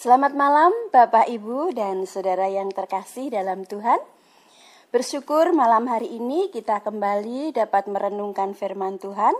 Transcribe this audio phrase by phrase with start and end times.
[0.00, 4.00] Selamat malam Bapak Ibu dan Saudara yang terkasih dalam Tuhan.
[4.88, 9.36] Bersyukur malam hari ini kita kembali dapat merenungkan firman Tuhan.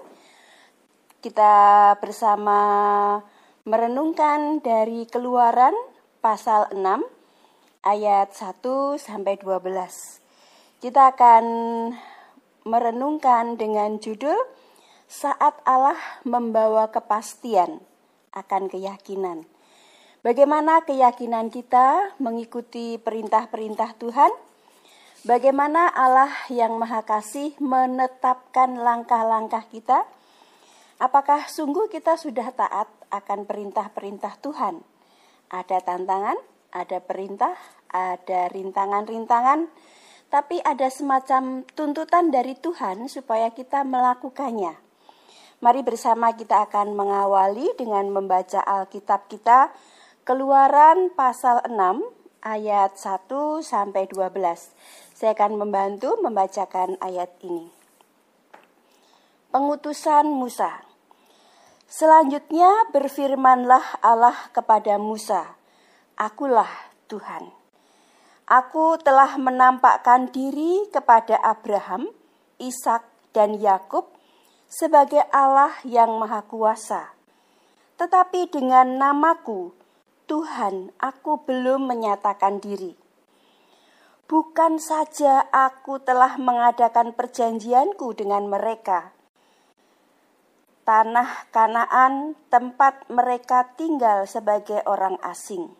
[1.25, 2.61] Kita bersama
[3.65, 5.73] merenungkan dari Keluaran
[6.21, 7.09] pasal 6
[7.81, 9.65] ayat 1 sampai 12.
[10.85, 11.45] Kita akan
[12.69, 14.37] merenungkan dengan judul
[15.09, 15.97] Saat Allah
[16.29, 17.81] membawa kepastian
[18.37, 19.49] akan keyakinan.
[20.21, 24.29] Bagaimana keyakinan kita mengikuti perintah-perintah Tuhan?
[25.25, 30.05] Bagaimana Allah yang Maha Kasih menetapkan langkah-langkah kita?
[31.01, 34.85] Apakah sungguh kita sudah taat akan perintah-perintah Tuhan?
[35.49, 36.37] Ada tantangan,
[36.69, 37.57] ada perintah,
[37.89, 39.73] ada rintangan-rintangan,
[40.29, 44.77] tapi ada semacam tuntutan dari Tuhan supaya kita melakukannya.
[45.65, 49.73] Mari bersama kita akan mengawali dengan membaca Alkitab kita
[50.31, 52.07] Keluaran pasal 6
[52.47, 54.31] ayat 1 sampai 12.
[55.11, 57.67] Saya akan membantu membacakan ayat ini.
[59.51, 60.87] Pengutusan Musa.
[61.91, 65.59] Selanjutnya berfirmanlah Allah kepada Musa,
[66.15, 66.71] Akulah
[67.11, 67.51] Tuhan.
[68.47, 72.07] Aku telah menampakkan diri kepada Abraham,
[72.63, 73.03] Ishak,
[73.35, 74.07] dan Yakub
[74.71, 77.19] sebagai Allah yang Maha Kuasa.
[77.99, 79.81] Tetapi dengan namaku,
[80.31, 82.95] Tuhan, aku belum menyatakan diri.
[84.31, 89.11] Bukan saja aku telah mengadakan perjanjianku dengan mereka.
[90.87, 95.75] Tanah Kanaan tempat mereka tinggal sebagai orang asing.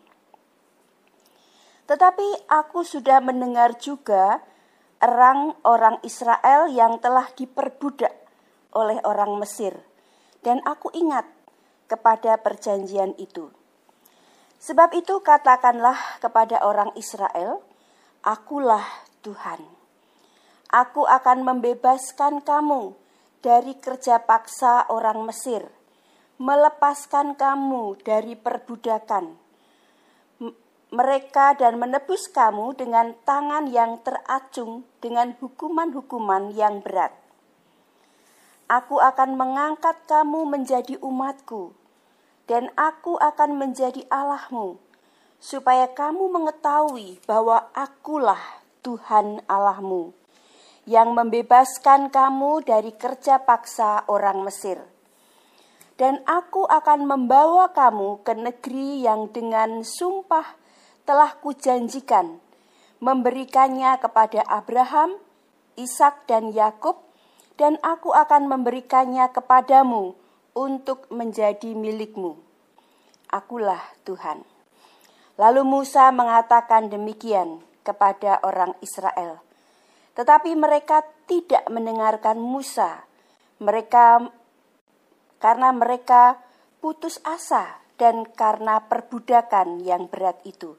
[1.87, 4.43] Tetapi aku sudah mendengar juga
[4.99, 8.11] erang orang Israel yang telah diperbudak
[8.75, 9.79] oleh orang Mesir,
[10.43, 11.23] dan aku ingat
[11.87, 13.60] kepada perjanjian itu.
[14.61, 17.65] Sebab itu katakanlah kepada orang Israel,
[18.21, 18.85] Akulah
[19.25, 19.57] Tuhan.
[20.69, 22.93] Aku akan membebaskan kamu
[23.41, 25.65] dari kerja paksa orang Mesir,
[26.37, 29.33] melepaskan kamu dari perbudakan.
[30.93, 37.17] Mereka dan menebus kamu dengan tangan yang teracung dengan hukuman-hukuman yang berat.
[38.69, 41.80] Aku akan mengangkat kamu menjadi umatku,
[42.51, 44.75] dan aku akan menjadi Allahmu,
[45.39, 48.43] supaya kamu mengetahui bahwa akulah
[48.83, 50.11] Tuhan Allahmu,
[50.83, 54.83] yang membebaskan kamu dari kerja paksa orang Mesir.
[55.95, 60.59] Dan aku akan membawa kamu ke negeri yang dengan sumpah
[61.07, 62.35] telah kujanjikan,
[62.99, 65.15] memberikannya kepada Abraham,
[65.79, 66.99] Ishak dan Yakub,
[67.55, 70.19] dan aku akan memberikannya kepadamu
[70.57, 72.35] untuk menjadi milikmu.
[73.31, 74.43] Akulah Tuhan.
[75.39, 79.39] Lalu Musa mengatakan demikian kepada orang Israel.
[80.13, 83.07] Tetapi mereka tidak mendengarkan Musa.
[83.63, 84.27] Mereka
[85.39, 86.37] karena mereka
[86.83, 90.75] putus asa dan karena perbudakan yang berat itu.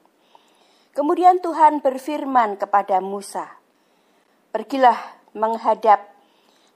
[0.93, 3.57] Kemudian Tuhan berfirman kepada Musa,
[4.53, 6.12] "Pergilah menghadap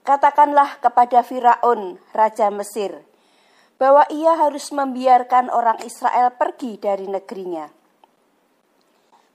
[0.08, 3.04] Katakanlah kepada Firaun, raja Mesir,
[3.76, 7.68] bahwa ia harus membiarkan orang Israel pergi dari negerinya.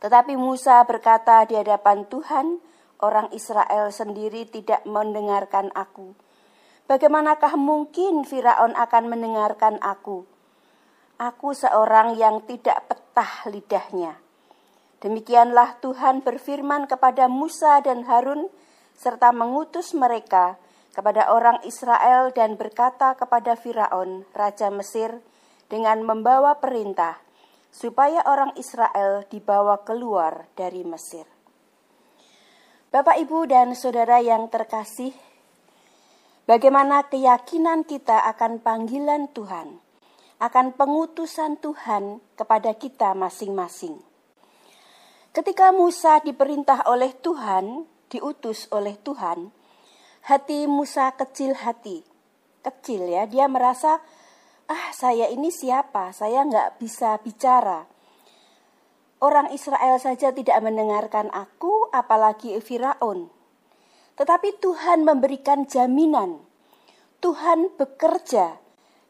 [0.02, 2.58] Tetapi Musa berkata di hadapan Tuhan,
[3.06, 6.18] orang Israel sendiri tidak mendengarkan aku.
[6.90, 10.26] Bagaimanakah mungkin Firaun akan mendengarkan aku?
[11.22, 14.18] Aku seorang yang tidak petah lidahnya.
[15.06, 18.50] Demikianlah Tuhan berfirman kepada Musa dan Harun
[18.98, 20.58] serta mengutus mereka
[20.94, 25.20] kepada orang Israel dan berkata kepada Firaun, raja Mesir,
[25.68, 27.18] dengan membawa perintah
[27.74, 31.26] supaya orang Israel dibawa keluar dari Mesir.
[32.94, 35.10] Bapak, ibu, dan saudara yang terkasih,
[36.46, 39.82] bagaimana keyakinan kita akan panggilan Tuhan,
[40.38, 43.98] akan pengutusan Tuhan kepada kita masing-masing.
[45.34, 49.50] Ketika Musa diperintah oleh Tuhan diutus oleh Tuhan,
[50.30, 52.06] hati Musa kecil hati.
[52.62, 54.00] Kecil ya, dia merasa,
[54.70, 57.90] ah saya ini siapa, saya nggak bisa bicara.
[59.18, 63.34] Orang Israel saja tidak mendengarkan aku, apalagi Firaun.
[64.14, 66.44] Tetapi Tuhan memberikan jaminan.
[67.24, 68.60] Tuhan bekerja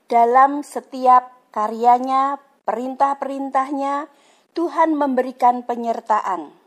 [0.07, 4.07] dalam setiap karyanya, perintah-perintahnya,
[4.53, 6.62] Tuhan memberikan penyertaan.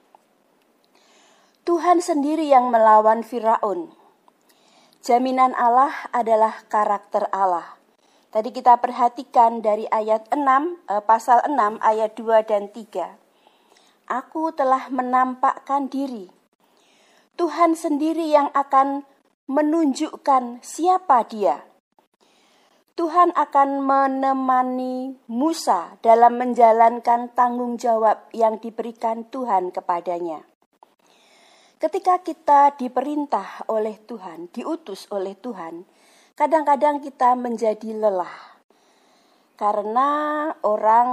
[1.66, 3.90] Tuhan sendiri yang melawan Firaun.
[5.02, 7.74] Jaminan Allah adalah karakter Allah.
[8.30, 13.18] Tadi kita perhatikan dari ayat 6, eh, pasal 6 ayat 2 dan 3.
[14.06, 16.30] Aku telah menampakkan diri.
[17.34, 19.02] Tuhan sendiri yang akan
[19.50, 21.66] menunjukkan siapa dia.
[22.94, 30.46] Tuhan akan menemani Musa dalam menjalankan tanggung jawab yang diberikan Tuhan kepadanya.
[31.86, 35.86] Ketika kita diperintah oleh Tuhan, diutus oleh Tuhan,
[36.34, 38.58] kadang-kadang kita menjadi lelah
[39.54, 41.06] karena orang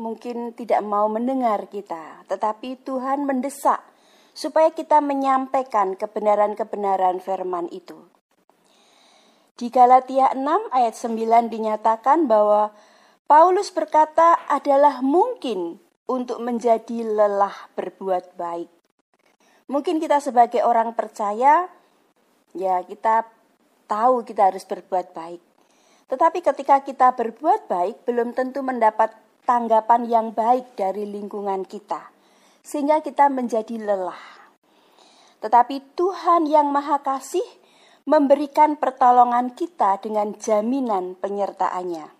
[0.00, 3.84] mungkin tidak mau mendengar kita, tetapi Tuhan mendesak
[4.32, 8.08] supaya kita menyampaikan kebenaran-kebenaran firman itu.
[9.60, 10.40] Di Galatia 6
[10.72, 12.72] ayat 9 dinyatakan bahwa
[13.28, 18.83] Paulus berkata adalah mungkin untuk menjadi lelah berbuat baik.
[19.64, 21.68] Mungkin kita sebagai orang percaya
[22.52, 23.24] ya kita
[23.88, 25.42] tahu kita harus berbuat baik.
[26.04, 29.16] Tetapi ketika kita berbuat baik, belum tentu mendapat
[29.48, 32.12] tanggapan yang baik dari lingkungan kita,
[32.60, 34.20] sehingga kita menjadi lelah.
[35.40, 37.44] Tetapi Tuhan yang Maha Kasih
[38.04, 42.12] memberikan pertolongan kita dengan jaminan penyertaannya.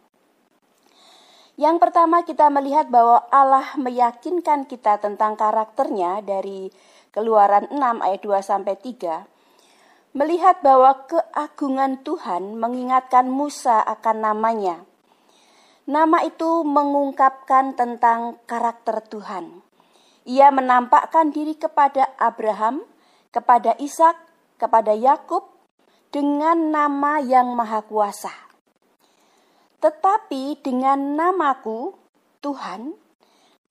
[1.55, 6.73] Yang pertama kita melihat bahwa Allah meyakinkan kita tentang karakternya dari
[7.15, 9.31] Keluaran 6 ayat 2 sampai 3
[10.19, 14.83] melihat bahwa keagungan Tuhan mengingatkan Musa akan namanya.
[15.87, 19.63] Nama itu mengungkapkan tentang karakter Tuhan.
[20.27, 22.83] Ia menampakkan diri kepada Abraham,
[23.31, 24.17] kepada Ishak,
[24.57, 25.55] kepada Yakub
[26.09, 28.33] dengan nama yang maha kuasa.
[29.85, 31.93] Tetapi dengan namaku,
[32.41, 32.97] Tuhan,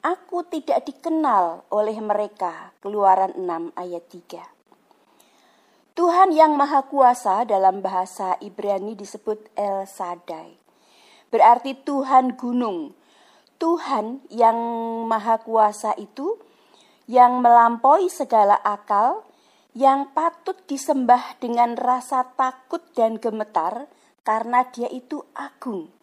[0.03, 2.75] aku tidak dikenal oleh mereka.
[2.83, 5.95] Keluaran 6 ayat 3.
[5.95, 10.59] Tuhan yang Maha Kuasa dalam bahasa Ibrani disebut El Sadai.
[11.31, 12.91] Berarti Tuhan gunung.
[13.57, 14.59] Tuhan yang
[15.07, 16.35] Maha Kuasa itu
[17.07, 19.23] yang melampaui segala akal,
[19.71, 23.87] yang patut disembah dengan rasa takut dan gemetar
[24.27, 25.93] karena dia itu agung.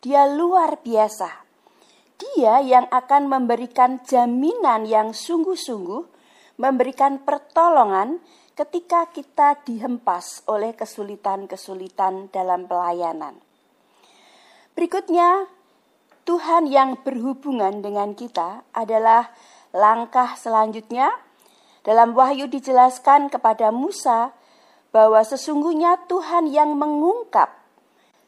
[0.00, 1.49] Dia luar biasa.
[2.20, 6.04] Dia yang akan memberikan jaminan yang sungguh-sungguh,
[6.60, 8.20] memberikan pertolongan
[8.52, 13.40] ketika kita dihempas oleh kesulitan-kesulitan dalam pelayanan.
[14.76, 15.48] Berikutnya,
[16.28, 19.32] Tuhan yang berhubungan dengan kita adalah
[19.72, 21.08] langkah selanjutnya.
[21.80, 24.36] Dalam Wahyu dijelaskan kepada Musa
[24.92, 27.48] bahwa sesungguhnya Tuhan yang mengungkap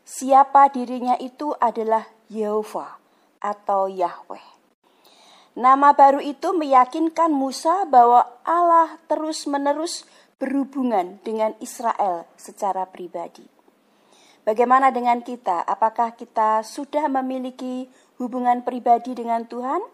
[0.09, 3.02] siapa dirinya itu adalah Yehova
[3.43, 4.41] atau Yahweh.
[5.53, 10.09] Nama baru itu meyakinkan Musa bahwa Allah terus-menerus
[10.41, 13.45] berhubungan dengan Israel secara pribadi.
[14.43, 15.63] Bagaimana dengan kita?
[15.63, 19.85] Apakah kita sudah memiliki hubungan pribadi dengan Tuhan?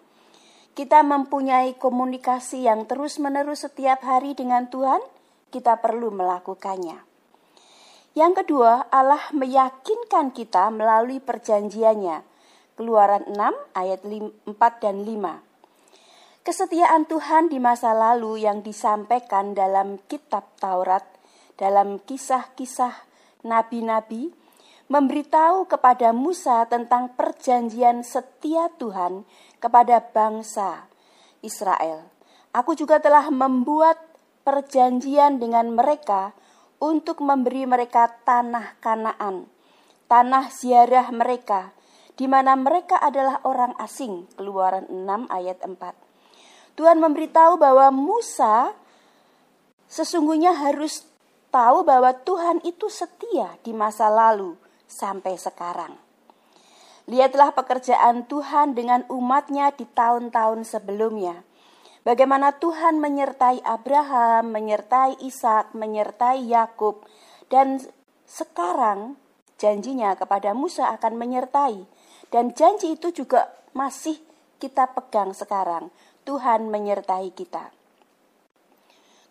[0.72, 5.02] Kita mempunyai komunikasi yang terus-menerus setiap hari dengan Tuhan?
[5.50, 7.02] Kita perlu melakukannya.
[8.16, 12.37] Yang kedua, Allah meyakinkan kita melalui perjanjiannya.
[12.78, 14.46] Keluaran 6 ayat 4
[14.78, 16.46] dan 5.
[16.46, 21.02] Kesetiaan Tuhan di masa lalu yang disampaikan dalam kitab Taurat,
[21.58, 22.94] dalam kisah-kisah
[23.42, 24.30] nabi-nabi,
[24.86, 29.26] memberitahu kepada Musa tentang perjanjian setia Tuhan
[29.58, 30.86] kepada bangsa
[31.42, 32.06] Israel.
[32.54, 33.98] Aku juga telah membuat
[34.46, 36.30] perjanjian dengan mereka
[36.78, 39.50] untuk memberi mereka tanah Kanaan,
[40.06, 41.74] tanah ziarah mereka,
[42.18, 44.26] di mana mereka adalah orang asing.
[44.34, 45.78] Keluaran 6 ayat 4.
[46.74, 48.74] Tuhan memberitahu bahwa Musa
[49.86, 51.06] sesungguhnya harus
[51.54, 54.58] tahu bahwa Tuhan itu setia di masa lalu
[54.90, 55.94] sampai sekarang.
[57.08, 61.40] Lihatlah pekerjaan Tuhan dengan umatnya di tahun-tahun sebelumnya.
[62.04, 67.00] Bagaimana Tuhan menyertai Abraham, menyertai Ishak, menyertai Yakub,
[67.48, 67.80] dan
[68.28, 69.16] sekarang
[69.56, 71.97] janjinya kepada Musa akan menyertai.
[72.28, 74.20] Dan janji itu juga masih
[74.60, 75.88] kita pegang sekarang.
[76.28, 77.72] Tuhan menyertai kita.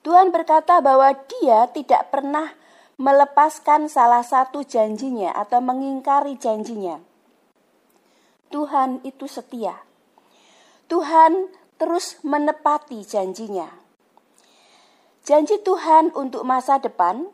[0.02, 2.56] Tuhan berkata bahwa Dia tidak pernah
[2.98, 6.98] melepaskan salah satu janjinya atau mengingkari janjinya.
[8.50, 9.78] Tuhan itu setia.
[10.90, 13.70] Tuhan terus menepati janjinya.
[15.28, 17.28] Janji Tuhan untuk masa depan,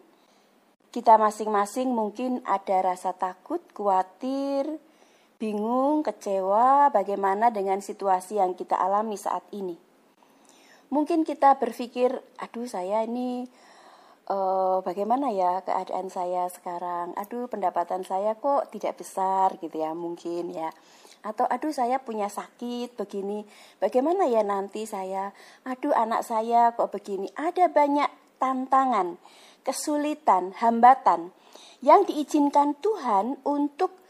[0.90, 4.82] kita masing-masing mungkin ada rasa takut, khawatir,
[5.44, 9.76] bingung, kecewa, bagaimana dengan situasi yang kita alami saat ini.
[10.88, 13.44] Mungkin kita berpikir, aduh saya ini
[14.32, 17.12] uh, bagaimana ya keadaan saya sekarang?
[17.20, 20.72] Aduh pendapatan saya kok tidak besar gitu ya mungkin ya.
[21.24, 23.44] Atau aduh saya punya sakit begini
[23.84, 25.36] bagaimana ya nanti saya?
[25.68, 27.28] Aduh anak saya kok begini.
[27.36, 29.20] Ada banyak tantangan
[29.64, 31.32] kesulitan hambatan
[31.80, 34.03] yang diizinkan Tuhan untuk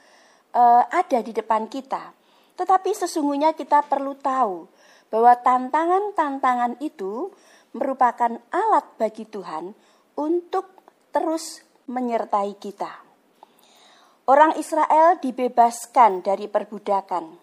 [0.54, 2.14] uh, ada di depan kita
[2.54, 4.70] tetapi sesungguhnya kita perlu tahu
[5.10, 7.34] bahwa tantangan-tantangan itu
[7.74, 9.74] merupakan alat bagi Tuhan
[10.18, 10.70] untuk
[11.10, 13.02] terus menyertai kita.
[14.30, 17.42] Orang Israel dibebaskan dari perbudakan.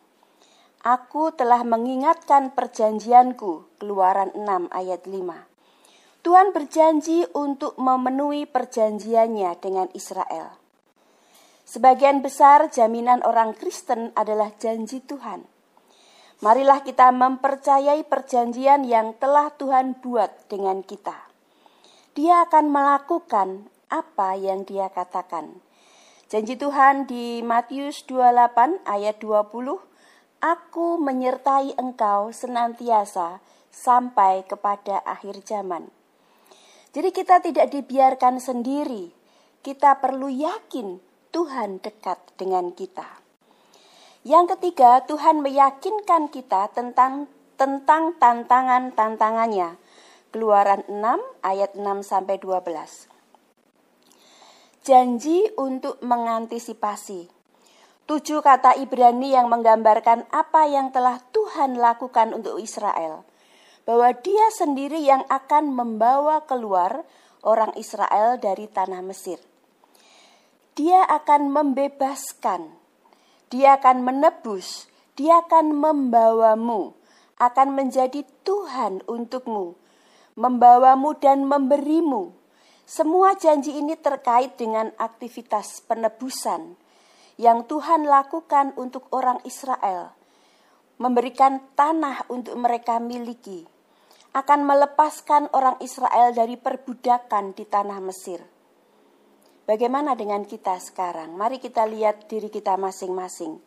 [0.81, 6.25] Aku telah mengingatkan perjanjianku, Keluaran 6 ayat 5.
[6.25, 10.60] Tuhan berjanji untuk memenuhi perjanjiannya dengan Israel.
[11.71, 15.47] Sebagian besar jaminan orang Kristen adalah janji Tuhan.
[16.43, 21.15] Marilah kita mempercayai perjanjian yang telah Tuhan buat dengan kita.
[22.19, 25.63] Dia akan melakukan apa yang dia katakan.
[26.27, 29.47] Janji Tuhan di Matius 28 ayat 20,
[30.43, 33.39] Aku menyertai engkau senantiasa
[33.71, 35.87] sampai kepada akhir zaman.
[36.91, 39.15] Jadi kita tidak dibiarkan sendiri.
[39.63, 43.07] Kita perlu yakin Tuhan dekat dengan kita.
[44.27, 49.79] Yang ketiga, Tuhan meyakinkan kita tentang tentang tantangan-tantangannya.
[50.31, 50.97] Keluaran 6
[51.43, 53.09] ayat 6 sampai 12.
[54.81, 57.29] Janji untuk mengantisipasi.
[58.09, 63.29] Tujuh kata Ibrani yang menggambarkan apa yang telah Tuhan lakukan untuk Israel.
[63.85, 67.05] Bahwa dia sendiri yang akan membawa keluar
[67.45, 69.50] orang Israel dari tanah Mesir.
[70.79, 72.71] Dia akan membebaskan,
[73.51, 74.87] Dia akan menebus,
[75.19, 76.95] Dia akan membawamu,
[77.43, 79.75] akan menjadi Tuhan untukmu,
[80.39, 82.31] membawamu dan memberimu.
[82.87, 86.79] Semua janji ini terkait dengan aktivitas penebusan
[87.35, 90.15] yang Tuhan lakukan untuk orang Israel,
[91.03, 93.67] memberikan tanah untuk mereka miliki,
[94.39, 98.60] akan melepaskan orang Israel dari perbudakan di tanah Mesir
[99.71, 101.39] Bagaimana dengan kita sekarang?
[101.39, 103.63] Mari kita lihat diri kita masing-masing.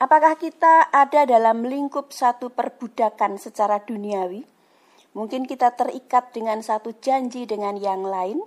[0.00, 4.40] Apakah kita ada dalam lingkup satu perbudakan secara duniawi?
[5.12, 8.40] Mungkin kita terikat dengan satu janji dengan yang lain.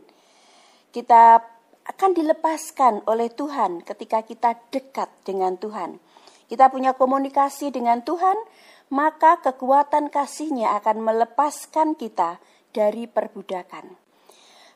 [0.89, 1.37] Kita
[1.85, 6.01] akan dilepaskan oleh Tuhan ketika kita dekat dengan Tuhan.
[6.49, 8.41] Kita punya komunikasi dengan Tuhan,
[8.89, 12.41] maka kekuatan kasihnya akan melepaskan kita
[12.73, 14.06] dari perbudakan.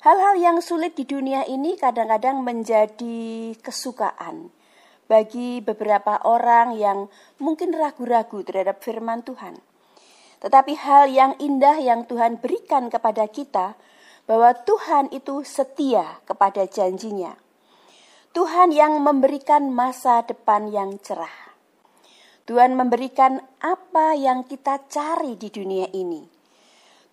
[0.02, 4.50] Hal-hal yang sulit di dunia ini kadang-kadang menjadi kesukaan
[5.06, 7.06] bagi beberapa orang yang
[7.38, 9.62] mungkin ragu-ragu terhadap firman Tuhan.
[10.42, 13.78] Tetapi hal yang indah yang Tuhan berikan kepada kita
[14.26, 17.38] bahwa Tuhan itu setia kepada janjinya.
[18.34, 21.54] Tuhan yang memberikan masa depan yang cerah.
[22.50, 26.26] Tuhan memberikan apa yang kita cari di dunia ini.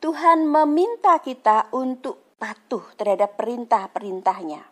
[0.00, 4.62] Tuhan meminta kita untuk patuh terhadap perintah-perintahnya.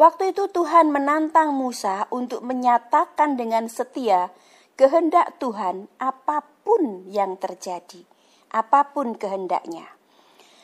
[0.00, 4.32] Waktu itu Tuhan menantang Musa untuk menyatakan dengan setia
[4.72, 8.02] kehendak Tuhan apa pun yang terjadi,
[8.50, 9.84] apa pun kehendaknya.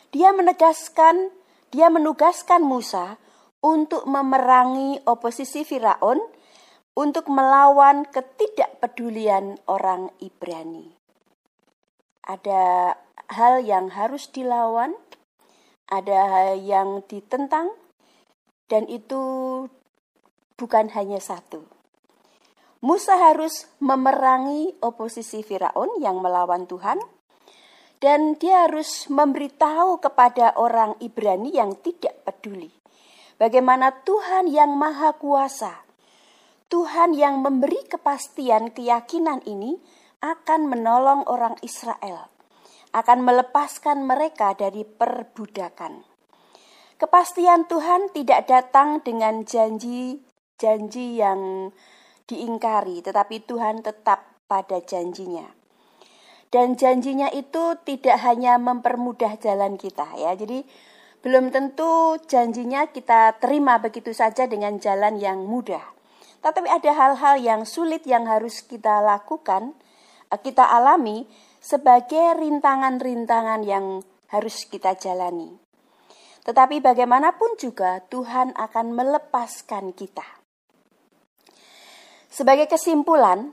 [0.09, 1.29] Dia menegaskan,
[1.69, 3.21] dia menugaskan Musa
[3.61, 6.23] untuk memerangi oposisi Firaun
[6.97, 10.97] untuk melawan ketidakpedulian orang Ibrani.
[12.25, 12.97] Ada
[13.29, 14.97] hal yang harus dilawan,
[15.89, 17.73] ada yang ditentang,
[18.69, 19.21] dan itu
[20.55, 21.65] bukan hanya satu.
[22.85, 27.01] Musa harus memerangi oposisi Firaun yang melawan Tuhan,
[27.99, 32.79] dan dia harus memberitahu kepada orang Ibrani yang tidak peduli
[33.39, 35.87] bagaimana Tuhan yang Maha Kuasa,
[36.69, 39.79] Tuhan yang memberi kepastian keyakinan ini
[40.21, 42.29] akan menolong orang Israel
[42.93, 46.05] akan melepaskan mereka dari perbudakan.
[46.99, 51.71] Kepastian Tuhan tidak datang dengan janji-janji yang
[52.27, 55.47] diingkari, tetapi Tuhan tetap pada janjinya.
[56.49, 60.33] Dan janjinya itu tidak hanya mempermudah jalan kita ya.
[60.33, 60.65] Jadi
[61.21, 65.85] belum tentu janjinya kita terima begitu saja dengan jalan yang mudah.
[66.41, 69.77] Tetapi ada hal-hal yang sulit yang harus kita lakukan,
[70.31, 75.59] kita alami sebagai rintangan-rintangan yang harus kita jalani.
[76.49, 80.25] Tetapi bagaimanapun juga Tuhan akan melepaskan kita.
[82.33, 83.53] Sebagai kesimpulan,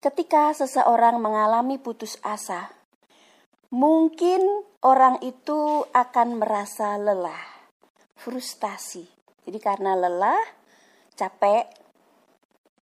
[0.00, 2.72] ketika seseorang mengalami putus asa,
[3.68, 4.40] mungkin
[4.80, 7.68] orang itu akan merasa lelah,
[8.16, 9.04] frustasi.
[9.44, 10.40] Jadi karena lelah,
[11.18, 11.83] capek,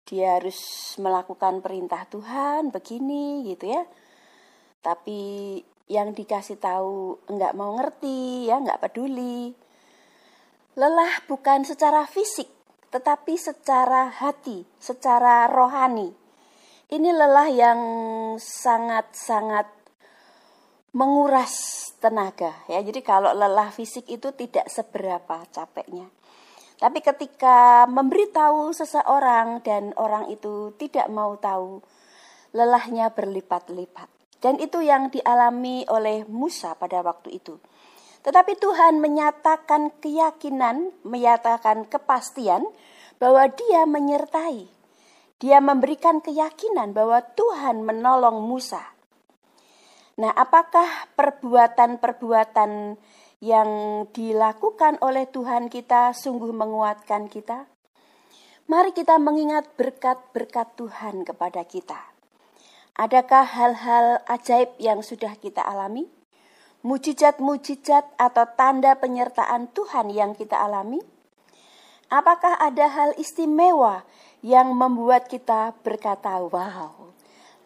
[0.08, 0.56] dia harus
[0.96, 3.84] melakukan perintah Tuhan begini gitu ya.
[4.80, 5.20] Tapi
[5.92, 9.52] yang dikasih tahu enggak mau ngerti ya, enggak peduli.
[10.80, 12.48] Lelah bukan secara fisik,
[12.88, 16.08] tetapi secara hati, secara rohani.
[16.88, 17.80] Ini lelah yang
[18.40, 19.68] sangat-sangat
[20.96, 21.52] menguras
[22.00, 22.80] tenaga ya.
[22.80, 26.08] Jadi kalau lelah fisik itu tidak seberapa capeknya.
[26.78, 31.82] Tapi ketika memberitahu seseorang dan orang itu tidak mau tahu,
[32.54, 34.06] lelahnya berlipat-lipat.
[34.38, 37.58] Dan itu yang dialami oleh Musa pada waktu itu.
[38.22, 42.62] Tetapi Tuhan menyatakan keyakinan, menyatakan kepastian
[43.18, 44.70] bahwa Dia menyertai.
[45.42, 48.82] Dia memberikan keyakinan bahwa Tuhan menolong Musa.
[50.18, 52.98] Nah, apakah perbuatan-perbuatan
[53.38, 57.70] yang dilakukan oleh Tuhan kita sungguh menguatkan kita?
[58.68, 61.98] Mari kita mengingat berkat-berkat Tuhan kepada kita.
[62.98, 66.18] Adakah hal-hal ajaib yang sudah kita alami?
[66.86, 71.02] mujizat-mujizat atau tanda penyertaan Tuhan yang kita alami?
[72.08, 74.06] Apakah ada hal istimewa
[74.40, 77.12] yang membuat kita berkata, "Wow,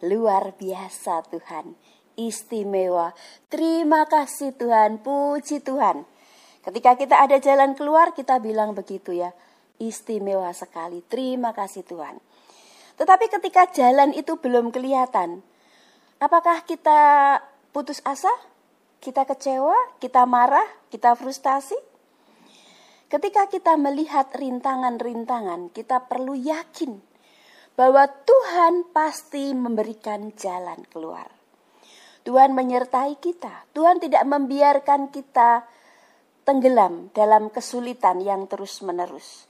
[0.03, 1.77] luar biasa Tuhan,
[2.19, 3.15] istimewa.
[3.47, 6.05] Terima kasih Tuhan, puji Tuhan."
[6.63, 9.35] Ketika kita ada jalan keluar, kita bilang begitu ya,
[9.83, 11.03] istimewa sekali.
[11.05, 12.17] Terima kasih Tuhan.
[12.95, 15.43] Tetapi ketika jalan itu belum kelihatan,
[16.23, 17.41] apakah kita
[17.75, 18.31] putus asa?
[19.03, 21.75] kita kecewa, kita marah, kita frustasi.
[23.11, 27.03] Ketika kita melihat rintangan-rintangan, kita perlu yakin
[27.75, 31.27] bahwa Tuhan pasti memberikan jalan keluar.
[32.23, 33.67] Tuhan menyertai kita.
[33.75, 35.67] Tuhan tidak membiarkan kita
[36.47, 39.47] tenggelam dalam kesulitan yang terus-menerus.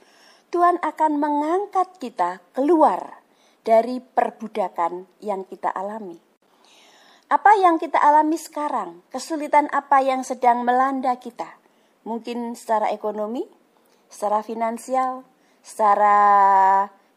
[0.50, 3.22] Tuhan akan mengangkat kita keluar
[3.66, 6.18] dari perbudakan yang kita alami.
[7.30, 9.02] Apa yang kita alami sekarang?
[9.10, 11.58] Kesulitan apa yang sedang melanda kita?
[12.06, 13.42] Mungkin secara ekonomi,
[14.06, 15.26] secara finansial,
[15.64, 16.18] secara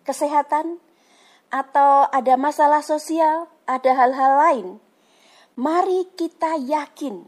[0.07, 0.81] kesehatan,
[1.53, 4.67] atau ada masalah sosial, ada hal-hal lain.
[5.57, 7.25] Mari kita yakin,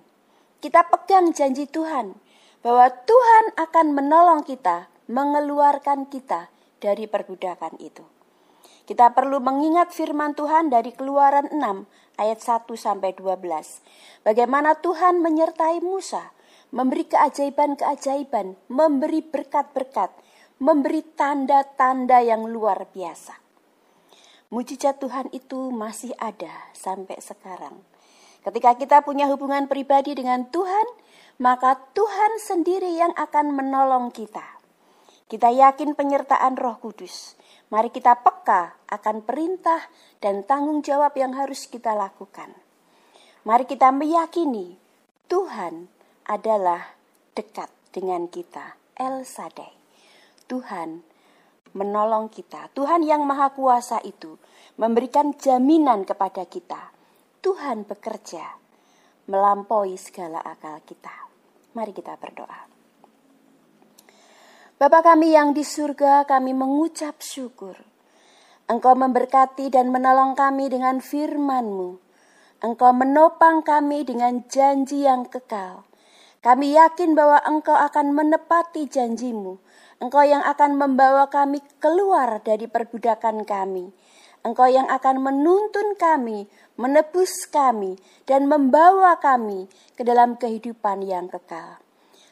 [0.62, 2.14] kita pegang janji Tuhan
[2.62, 8.06] bahwa Tuhan akan menolong kita, mengeluarkan kita dari perbudakan itu.
[8.86, 13.42] Kita perlu mengingat firman Tuhan dari Keluaran 6 ayat 1 sampai 12.
[14.22, 16.30] Bagaimana Tuhan menyertai Musa,
[16.70, 20.14] memberi keajaiban-keajaiban, memberi berkat-berkat,
[20.62, 23.42] memberi tanda-tanda yang luar biasa.
[24.54, 27.89] Mujizat Tuhan itu masih ada sampai sekarang.
[28.50, 30.88] Ketika kita punya hubungan pribadi dengan Tuhan,
[31.38, 34.58] maka Tuhan sendiri yang akan menolong kita.
[35.30, 37.38] Kita yakin penyertaan Roh Kudus
[37.70, 39.78] Mari kita peka akan perintah
[40.18, 42.50] dan tanggung jawab yang harus kita lakukan.
[43.46, 44.74] Mari kita meyakini
[45.30, 45.86] Tuhan
[46.26, 46.98] adalah
[47.38, 48.74] dekat dengan kita.
[48.98, 49.70] El Sadai.
[50.50, 51.06] Tuhan
[51.78, 52.74] menolong kita.
[52.74, 54.42] Tuhan yang maha kuasa itu
[54.82, 56.90] memberikan jaminan kepada kita.
[57.40, 58.60] Tuhan bekerja
[59.32, 61.32] melampaui segala akal kita.
[61.72, 62.68] Mari kita berdoa.
[64.76, 67.80] Bapa kami yang di surga, kami mengucap syukur.
[68.68, 72.00] Engkau memberkati dan menolong kami dengan firman-Mu.
[72.60, 75.88] Engkau menopang kami dengan janji yang kekal.
[76.44, 79.60] Kami yakin bahwa Engkau akan menepati janjimu.
[80.04, 83.92] Engkau yang akan membawa kami keluar dari perbudakan kami.
[84.40, 86.48] Engkau yang akan menuntun kami,
[86.80, 89.68] menebus kami, dan membawa kami
[90.00, 91.84] ke dalam kehidupan yang kekal.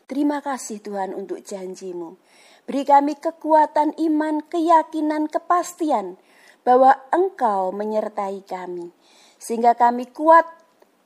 [0.07, 2.15] Terima kasih Tuhan untuk janjimu.
[2.63, 6.15] Beri kami kekuatan iman, keyakinan, kepastian
[6.63, 8.91] bahwa Engkau menyertai kami,
[9.35, 10.47] sehingga kami kuat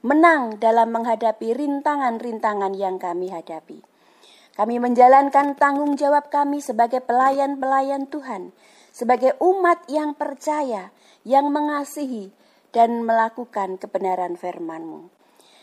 [0.02, 3.82] menang dalam menghadapi rintangan-rintangan yang kami hadapi.
[4.58, 8.54] Kami menjalankan tanggung jawab kami sebagai pelayan-pelayan Tuhan,
[8.92, 10.92] sebagai umat yang percaya,
[11.24, 12.32] yang mengasihi,
[12.72, 15.12] dan melakukan kebenaran firman-Mu.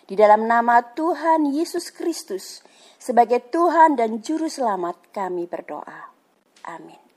[0.09, 2.65] Di dalam nama Tuhan Yesus Kristus,
[2.97, 6.13] sebagai Tuhan dan Juru Selamat kami berdoa.
[6.69, 7.08] Amin.